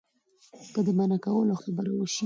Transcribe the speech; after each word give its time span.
که 0.73 0.79
د 0.87 0.89
منع 0.97 1.17
کولو 1.25 1.55
خبره 1.63 1.91
وشي. 1.93 2.19